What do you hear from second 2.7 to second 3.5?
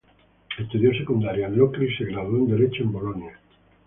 en Bolonia.